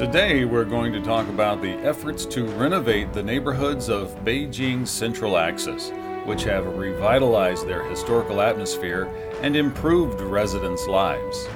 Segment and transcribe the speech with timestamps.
[0.00, 5.36] Today, we're going to talk about the efforts to renovate the neighborhoods of Beijing's Central
[5.36, 5.90] Axis,
[6.24, 11.46] which have revitalized their historical atmosphere and improved residents' lives.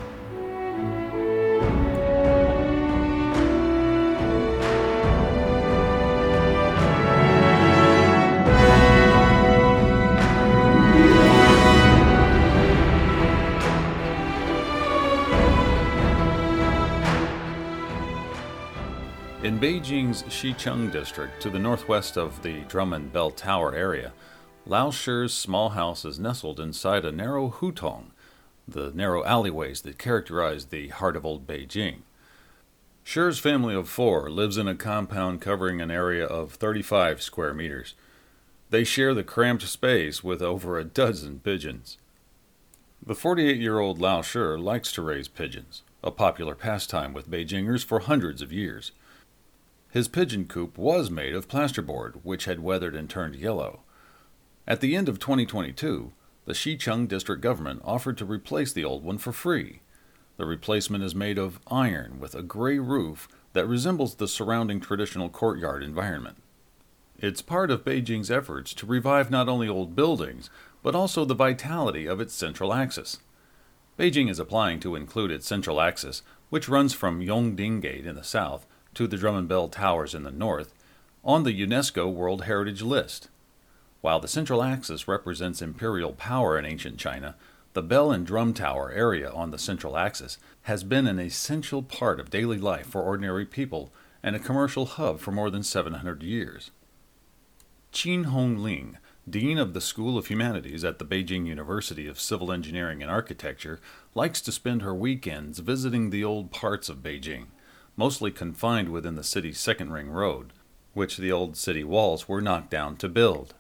[19.65, 24.13] Beijing's Xicheng district, to the northwest of the Drum and Bell Tower area,
[24.67, 28.11] Lao Shi's small house is nestled inside a narrow hutong,
[28.69, 32.01] the narrow alleyways that characterize the heart of old Beijing.
[33.05, 37.95] Shi's family of four lives in a compound covering an area of 35 square meters.
[38.69, 41.97] They share the cramped space with over a dozen pigeons.
[43.03, 47.83] The 48 year old Lao Shi likes to raise pigeons, a popular pastime with Beijingers
[47.83, 48.93] for hundreds of years.
[49.95, 53.83] His pigeon coop was made of plasterboard, which had weathered and turned yellow.
[54.67, 56.11] At the end of 2022,
[56.47, 59.83] the Xicheng district government offered to replace the old one for free.
[60.37, 65.29] The replacement is made of iron with a gray roof that resembles the surrounding traditional
[65.29, 66.39] courtyard environment.
[67.17, 70.51] It's part of Beijing's efforts to revive not only old buildings,
[70.83, 73.19] but also the vitality of its central axis.
[73.97, 78.25] Beijing is applying to include its central axis, which runs from Yongding Gate in the
[78.25, 80.75] south to the Drum and Bell Towers in the north,
[81.25, 83.29] on the UNESCO World Heritage List.
[84.01, 87.37] While the Central Axis represents imperial power in ancient China,
[87.73, 92.21] the Bell and Drum Tower area on the Central Axis has been an essential part
[92.21, 93.91] of daily life for ordinary people
[94.23, 96.71] and a commercial hub for more than 700 years.
[97.93, 98.97] Qin Hongling,
[99.29, 103.81] Dean of the School of Humanities at the Beijing University of Civil Engineering and Architecture,
[104.15, 107.47] likes to spend her weekends visiting the old parts of Beijing
[107.97, 110.53] mostly confined within the city's second ring road,
[110.93, 113.55] which the old city walls were knocked down to build.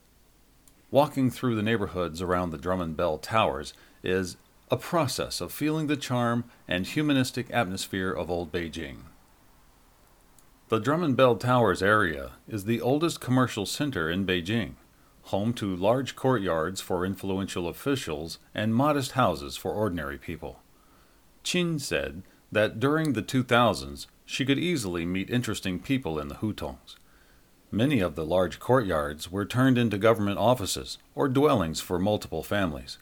[0.90, 4.36] Walking through the neighborhoods around the Drum and Bell Towers is
[4.70, 8.98] a process of feeling the charm and humanistic atmosphere of old Beijing.
[10.68, 14.74] The Drum and Bell Towers area is the oldest commercial center in Beijing,
[15.24, 20.60] home to large courtyards for influential officials and modest houses for ordinary people.
[21.44, 26.96] Qin said that during the 2000s, she could easily meet interesting people in the hutongs.
[27.70, 32.98] Many of the large courtyards were turned into government offices or dwellings for multiple families.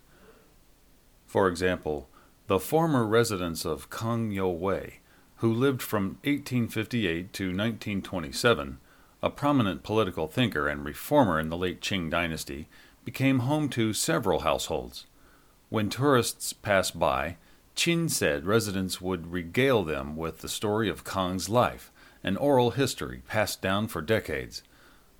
[1.27, 2.09] For example,
[2.47, 4.95] the former residence of Kang Youwei,
[5.37, 8.79] who lived from 1858 to 1927,
[9.23, 12.69] a prominent political thinker and reformer in the late Qing dynasty,
[13.05, 15.07] became home to several households.
[15.69, 17.37] When tourists pass by,
[17.77, 21.91] Qin said residents would regale them with the story of Kong's life,
[22.23, 24.63] an oral history passed down for decades.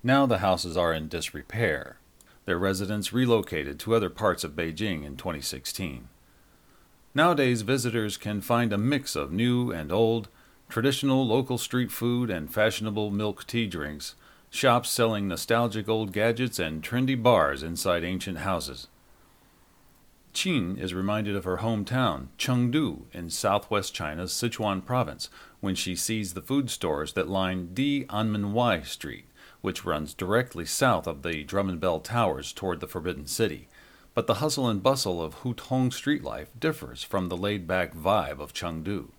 [0.03, 1.97] Now the houses are in disrepair.
[2.45, 6.09] Their residents relocated to other parts of Beijing in 2016.
[7.15, 10.29] Nowadays, visitors can find a mix of new and old,
[10.67, 14.15] traditional local street food and fashionable milk tea drinks,
[14.49, 18.87] shops selling nostalgic old gadgets, and trendy bars inside ancient houses.
[20.33, 25.29] Qin is reminded of her hometown, Chengdu, in southwest China's Sichuan province,
[25.59, 29.25] when she sees the food stores that line Di Anmenwai Street,
[29.61, 33.67] which runs directly south of the Drum and Bell Towers toward the Forbidden City.
[34.13, 38.39] But the hustle and bustle of Hutong street life differs from the laid back vibe
[38.39, 39.09] of Chengdu.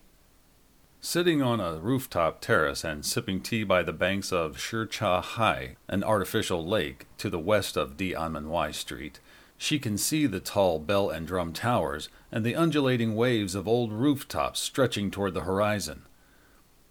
[1.00, 6.64] Sitting on a rooftop terrace and sipping tea by the banks of Shichahai, an artificial
[6.64, 9.20] lake to the west of Di Anmenwai Street,
[9.56, 13.92] she can see the tall bell and drum towers and the undulating waves of old
[13.92, 16.04] rooftops stretching toward the horizon.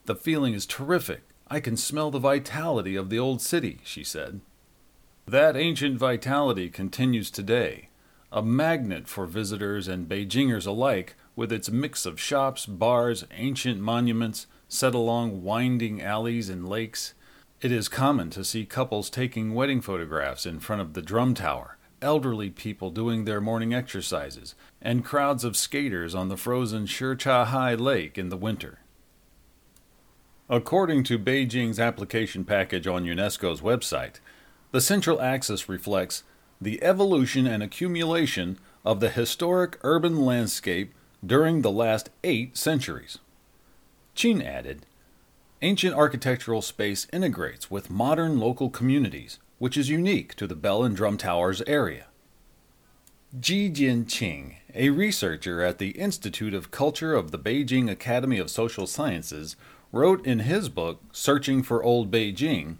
[0.06, 1.22] The feeling is terrific.
[1.48, 4.42] I can smell the vitality of the old city, she said.
[5.28, 7.90] That ancient vitality continues today,
[8.32, 14.48] a magnet for visitors and Beijingers alike, with its mix of shops, bars, ancient monuments
[14.68, 17.14] set along winding alleys and lakes.
[17.62, 21.78] It is common to see couples taking wedding photographs in front of the drum tower
[22.04, 28.18] elderly people doing their morning exercises, and crowds of skaters on the frozen Shichahai Lake
[28.18, 28.80] in the winter.
[30.50, 34.20] According to Beijing's application package on UNESCO's website,
[34.72, 36.24] the Central Axis reflects
[36.60, 40.94] the evolution and accumulation of the historic urban landscape
[41.26, 43.20] during the last eight centuries.
[44.16, 44.86] Qin added,
[45.62, 50.96] Ancient architectural space integrates with modern local communities, which is unique to the Bell and
[50.96, 52.08] Drum Towers area.
[53.40, 58.86] Ji Jianqing, a researcher at the Institute of Culture of the Beijing Academy of Social
[58.86, 59.56] Sciences,
[59.92, 62.78] wrote in his book, Searching for Old Beijing,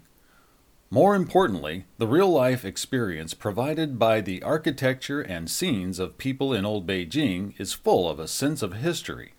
[0.94, 6.64] more importantly, the real life experience provided by the architecture and scenes of people in
[6.64, 9.34] Old Beijing is full of a sense of history.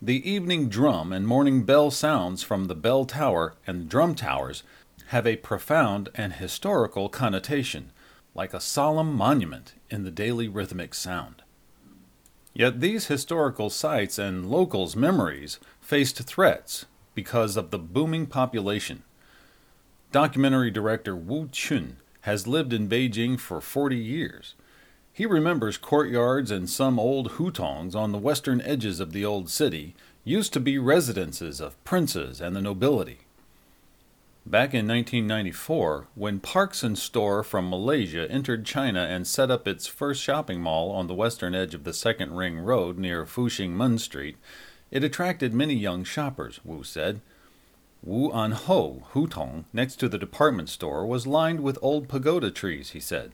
[0.00, 4.62] The evening drum and morning bell sounds from the bell tower and drum towers
[5.06, 7.92] have a profound and historical connotation,
[8.34, 11.42] like a solemn monument in the daily rhythmic sound.
[12.54, 19.02] Yet these historical sites and locals' memories faced threats because of the booming population.
[20.12, 24.54] Documentary director Wu Chun has lived in Beijing for 40 years.
[25.12, 29.94] He remembers courtyards and some old hutongs on the western edges of the old city
[30.24, 33.20] used to be residences of princes and the nobility.
[34.44, 40.20] Back in 1994, when Parkson Store from Malaysia entered China and set up its first
[40.20, 44.36] shopping mall on the western edge of the Second Ring Road near Fuxing Mun Street,
[44.90, 47.20] it attracted many young shoppers, Wu said.
[48.02, 53.00] Wu An Hutong, next to the department store, was lined with old pagoda trees, he
[53.00, 53.30] said.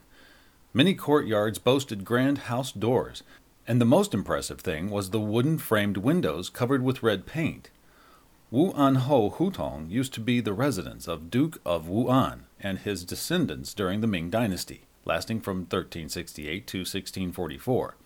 [0.74, 3.22] Many courtyards boasted grand house doors,
[3.66, 7.70] and the most impressive thing was the wooden framed windows covered with red paint.
[8.50, 13.04] Wu An Ho Hutong used to be the residence of Duke of Wu'an and his
[13.04, 17.96] descendants during the Ming Dynasty, lasting from 1368 to 1644.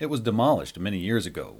[0.00, 1.58] It was demolished many years ago.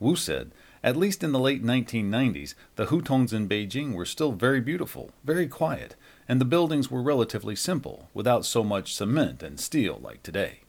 [0.00, 0.52] Wu said,
[0.82, 5.46] at least in the late 1990s, the Hutongs in Beijing were still very beautiful, very
[5.46, 5.96] quiet,
[6.26, 10.60] and the buildings were relatively simple, without so much cement and steel like today.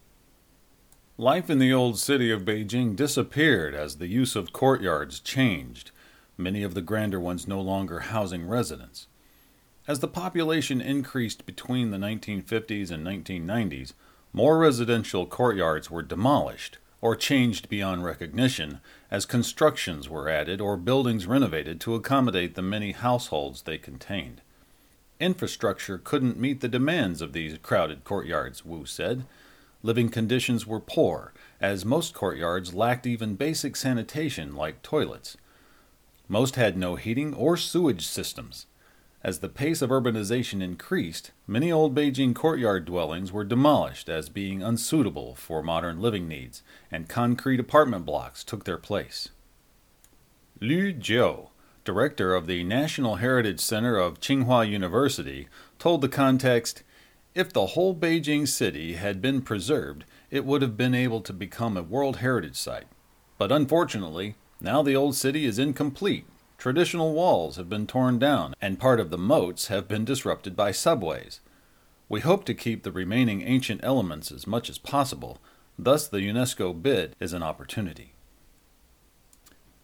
[1.18, 5.92] Life in the old city of Beijing disappeared as the use of courtyards changed,
[6.40, 9.08] many of the grander ones no longer housing residents.
[9.88, 13.94] As the population increased between the 1950s and 1990s,
[14.32, 21.26] more residential courtyards were demolished or changed beyond recognition as constructions were added or buildings
[21.26, 24.42] renovated to accommodate the many households they contained.
[25.20, 29.26] Infrastructure couldn't meet the demands of these crowded courtyards, Wu said.
[29.82, 35.36] Living conditions were poor, as most courtyards lacked even basic sanitation like toilets.
[36.32, 38.68] Most had no heating or sewage systems.
[39.24, 44.62] As the pace of urbanization increased, many old Beijing courtyard dwellings were demolished as being
[44.62, 46.62] unsuitable for modern living needs,
[46.92, 49.30] and concrete apartment blocks took their place.
[50.62, 51.50] Lü Zhou,
[51.84, 55.48] director of the National Heritage Center of Tsinghua University,
[55.80, 56.84] told the context
[57.34, 61.76] If the whole Beijing city had been preserved, it would have been able to become
[61.76, 62.88] a World Heritage Site.
[63.40, 66.26] But unfortunately, now the old city is incomplete.
[66.58, 70.72] Traditional walls have been torn down, and part of the moats have been disrupted by
[70.72, 71.40] subways.
[72.10, 75.40] We hope to keep the remaining ancient elements as much as possible,
[75.78, 78.12] thus, the UNESCO bid is an opportunity.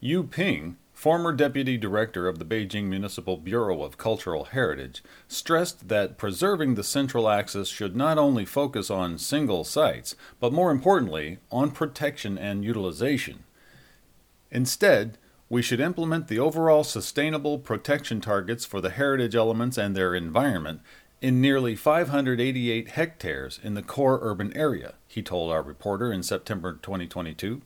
[0.01, 6.17] Yu Ping, former deputy director of the Beijing Municipal Bureau of Cultural Heritage, stressed that
[6.17, 11.71] preserving the Central Axis should not only focus on single sites, but more importantly, on
[11.71, 13.44] protection and utilization.
[14.55, 15.17] Instead,
[15.49, 20.79] we should implement the overall sustainable protection targets for the heritage elements and their environment
[21.21, 26.79] in nearly 588 hectares in the core urban area, he told our reporter in September
[26.81, 27.63] 2022.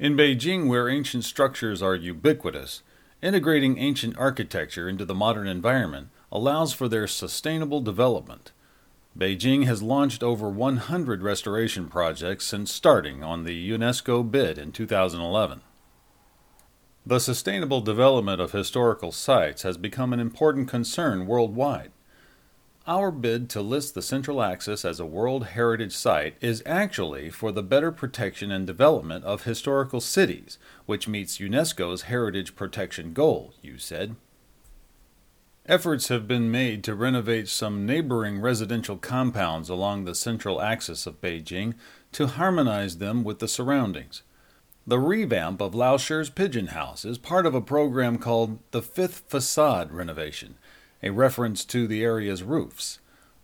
[0.00, 2.82] In Beijing, where ancient structures are ubiquitous,
[3.22, 8.50] integrating ancient architecture into the modern environment allows for their sustainable development.
[9.16, 15.60] Beijing has launched over 100 restoration projects since starting on the UNESCO bid in 2011.
[17.06, 21.90] The sustainable development of historical sites has become an important concern worldwide.
[22.86, 27.52] Our bid to list the Central Axis as a World Heritage Site is actually for
[27.52, 30.56] the better protection and development of historical cities,
[30.86, 34.16] which meets UNESCO's heritage protection goal, Yu said.
[35.66, 41.20] Efforts have been made to renovate some neighboring residential compounds along the central axis of
[41.20, 41.74] Beijing
[42.12, 44.22] to harmonize them with the surroundings.
[44.86, 49.24] The revamp of Lao Shi's Pigeon House is part of a program called the Fifth
[49.28, 50.56] Facade Renovation,
[51.02, 52.98] a reference to the area's roofs.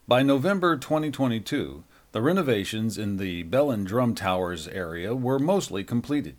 [0.06, 1.82] By November 2022,
[2.12, 6.36] The renovations in the Bell and Drum Towers area were mostly completed.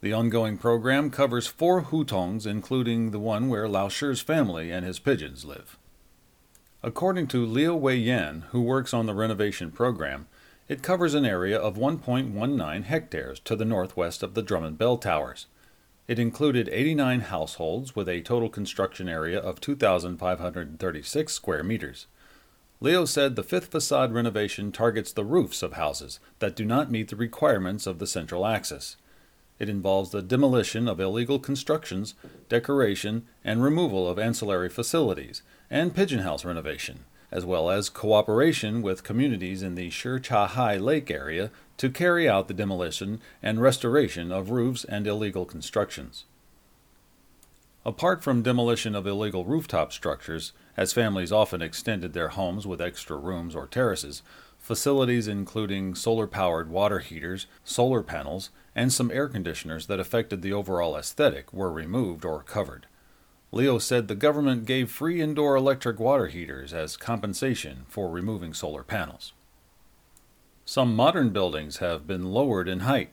[0.00, 4.98] The ongoing program covers four hutongs, including the one where Lao Shi's family and his
[4.98, 5.78] pigeons live.
[6.82, 10.26] According to Liu Wei Yan, who works on the renovation program,
[10.68, 14.96] it covers an area of 1.19 hectares to the northwest of the Drum and Bell
[14.96, 15.46] Towers.
[16.08, 22.06] It included 89 households with a total construction area of 2,536 square meters.
[22.80, 27.08] Liu said the fifth facade renovation targets the roofs of houses that do not meet
[27.08, 28.96] the requirements of the central axis.
[29.60, 32.14] It involves the demolition of illegal constructions,
[32.48, 39.02] decoration, and removal of ancillary facilities, and pigeon house renovation, as well as cooperation with
[39.02, 44.50] communities in the Shi Cha Lake area to carry out the demolition and restoration of
[44.50, 46.26] roofs and illegal constructions.
[47.84, 53.16] Apart from demolition of illegal rooftop structures, as families often extended their homes with extra
[53.16, 54.22] rooms or terraces,
[54.58, 60.52] facilities including solar powered water heaters, solar panels, and some air conditioners that affected the
[60.52, 62.86] overall aesthetic were removed or covered.
[63.54, 68.82] Liu said the government gave free indoor electric water heaters as compensation for removing solar
[68.82, 69.34] panels.
[70.64, 73.10] Some modern buildings have been lowered in height.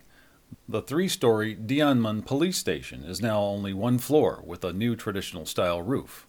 [0.68, 5.46] The three story Dianmen police station is now only one floor with a new traditional
[5.46, 6.26] style roof.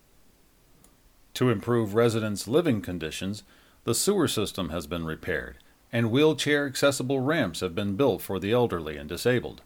[1.34, 3.44] To improve residents' living conditions,
[3.84, 5.58] the sewer system has been repaired,
[5.92, 9.62] and wheelchair accessible ramps have been built for the elderly and disabled.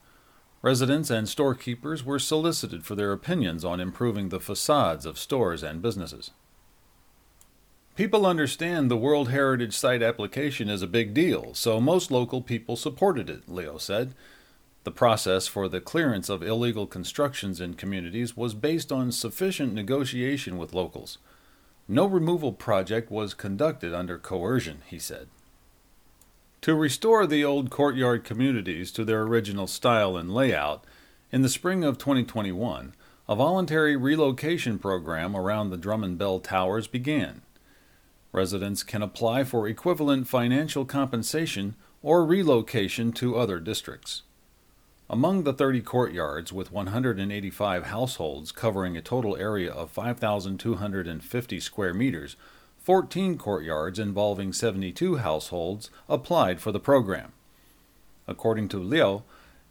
[0.64, 5.82] Residents and storekeepers were solicited for their opinions on improving the facades of stores and
[5.82, 6.30] businesses.
[7.96, 12.76] People understand the World Heritage Site application is a big deal, so most local people
[12.76, 14.14] supported it, Liu said.
[14.84, 20.56] The process for the clearance of illegal constructions in communities was based on sufficient negotiation
[20.56, 21.18] with locals.
[21.86, 25.28] No removal project was conducted under coercion, he said.
[26.64, 30.82] To restore the old courtyard communities to their original style and layout,
[31.30, 32.94] in the spring of 2021,
[33.28, 37.42] a voluntary relocation program around the Drum and Bell Towers began.
[38.32, 44.22] Residents can apply for equivalent financial compensation or relocation to other districts.
[45.10, 52.36] Among the 30 courtyards with 185 households covering a total area of 5,250 square meters,
[52.84, 57.32] 14 courtyards involving 72 households applied for the program.
[58.28, 59.22] According to Liu,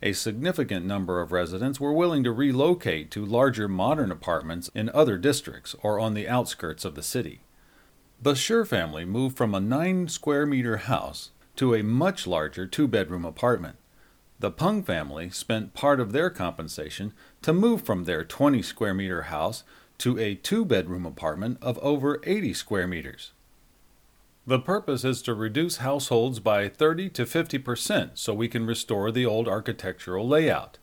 [0.02, 5.20] a significant number of residents were willing to relocate to larger modern apartments in other
[5.20, 7.42] districts or on the outskirts of the city.
[8.20, 12.88] The Shi family moved from a 9 square meter house to a much larger two
[12.88, 13.76] bedroom apartment.
[14.40, 19.24] The Pung family spent part of their compensation to move from their 20 square meter
[19.24, 19.64] house
[20.04, 23.32] to a two bedroom apartment of over 80 square meters.
[24.46, 29.14] The purpose is to reduce households by 30 to 50 percent so we can restore
[29.14, 30.78] the old architectural layout.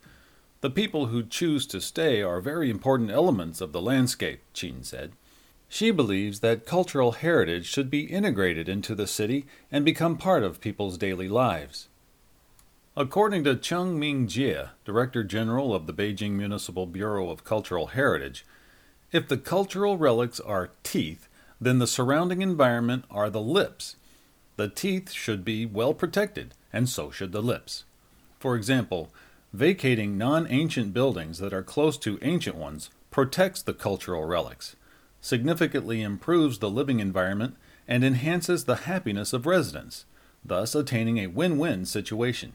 [0.61, 5.11] The people who choose to stay are very important elements of the landscape, Qin said.
[5.69, 10.59] She believes that cultural heritage should be integrated into the city and become part of
[10.61, 11.89] people's daily lives.
[12.97, 18.43] According to Chen Ming Jie, Director General of the Beijing Municipal Bureau of Cultural Heritage,
[19.11, 21.27] if the cultural relics are teeth,
[21.59, 23.95] then the surrounding environment are the lips.
[24.55, 27.83] The teeth should be well protected, and so should the lips.
[28.39, 29.11] For example,
[29.53, 34.75] vacating non ancient buildings that are close to ancient ones protects the cultural relics
[35.21, 37.55] significantly improves the living environment
[37.87, 40.05] and enhances the happiness of residents,
[40.43, 42.53] thus attaining a win win situation.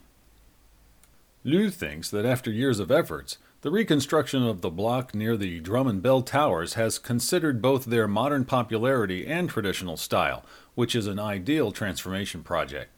[1.43, 3.37] Liu thinks that after years of efforts,
[3.67, 8.07] the reconstruction of the block near the Drum and Bell Towers has considered both their
[8.07, 10.45] modern popularity and traditional style,
[10.75, 12.91] which is an ideal transformation project.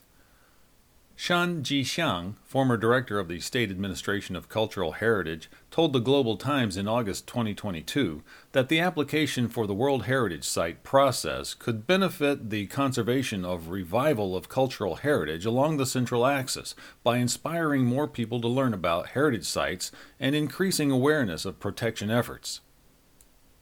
[1.22, 6.78] Shan Jixiang, former director of the State Administration of Cultural Heritage, told the Global Times
[6.78, 8.24] in August 2022
[8.54, 14.34] that the application for the World Heritage Site process could benefit the conservation of revival
[14.34, 16.74] of cultural heritage along the Central Axis
[17.04, 22.62] by inspiring more people to learn about heritage sites and increasing awareness of protection efforts.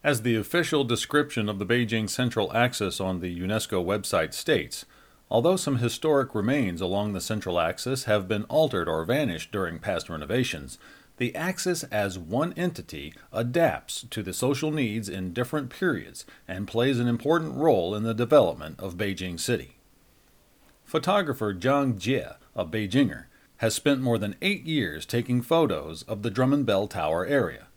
[0.04, 4.86] As the official description of the Beijing Central Axis on the UNESCO website states,
[5.30, 10.10] Although some historic remains along the central axis have been altered or vanished during past
[10.10, 10.78] renovations,
[11.18, 17.00] the axis as one entity adapts to the social needs in different periods and plays
[17.00, 19.78] an important role in the development of Beijing City.
[20.86, 23.26] Photographer Zhang Jie, a Beijinger,
[23.58, 27.68] has spent more than eight years taking photos of the Drum and Bell Tower area.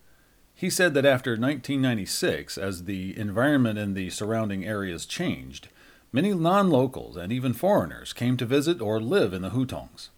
[0.54, 5.68] He said that after 1996, as the environment in the surrounding areas changed,
[6.12, 10.08] Many non locals and even foreigners came to visit or live in the Hutongs.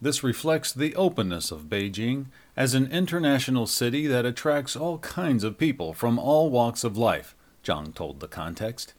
[0.00, 5.58] This reflects the openness of Beijing as an international city that attracts all kinds of
[5.58, 8.94] people from all walks of life, Zhang told the context.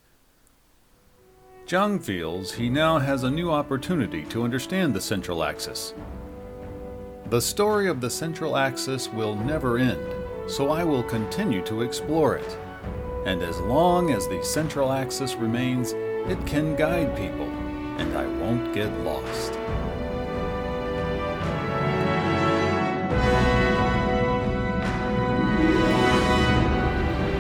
[1.66, 5.96] Zhang feels he now has a new opportunity to understand the Central Axis.
[7.32, 10.06] The story of the Central Axis will never end,
[10.48, 12.58] so I will continue to explore it.
[13.26, 15.94] And as long as the Central Axis remains,
[16.28, 17.48] it can guide people,
[17.98, 19.54] and I won't get lost.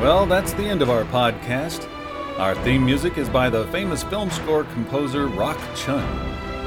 [0.01, 1.87] Well, that's the end of our podcast.
[2.39, 6.03] Our theme music is by the famous film score composer Rock Chun.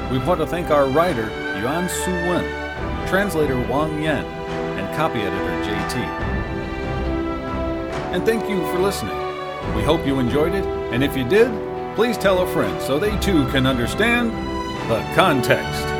[0.09, 1.29] We want to thank our writer,
[1.59, 5.95] Yuan Su Wen, translator Wang Yan, and copy editor JT.
[8.13, 9.17] And thank you for listening.
[9.75, 11.51] We hope you enjoyed it, and if you did,
[11.95, 14.31] please tell a friend so they too can understand
[14.89, 15.94] the context.